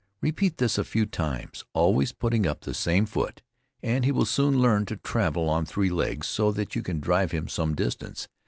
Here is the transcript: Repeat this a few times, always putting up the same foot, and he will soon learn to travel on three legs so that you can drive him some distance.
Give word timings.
Repeat 0.19 0.57
this 0.57 0.79
a 0.79 0.83
few 0.83 1.05
times, 1.05 1.63
always 1.73 2.11
putting 2.11 2.47
up 2.47 2.61
the 2.61 2.73
same 2.73 3.05
foot, 3.05 3.43
and 3.83 4.03
he 4.03 4.11
will 4.11 4.25
soon 4.25 4.59
learn 4.59 4.83
to 4.87 4.97
travel 4.97 5.47
on 5.47 5.63
three 5.63 5.91
legs 5.91 6.25
so 6.25 6.51
that 6.53 6.75
you 6.75 6.81
can 6.81 6.99
drive 6.99 7.29
him 7.31 7.47
some 7.47 7.75
distance. 7.75 8.27